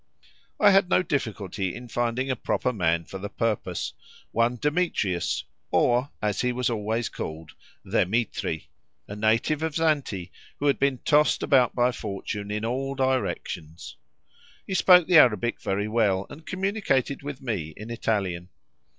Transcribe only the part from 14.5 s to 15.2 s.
He spoke the